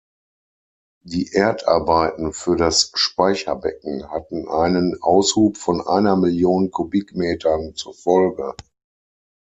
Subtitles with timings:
[1.03, 8.55] Die Erdarbeiten für das Speicherbecken hatten einen Aushub von einer Million Kubikmetern zur Folge.